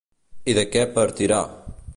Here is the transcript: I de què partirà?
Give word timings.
I 0.53 0.55
de 0.59 0.63
què 0.77 0.87
partirà? 0.97 1.39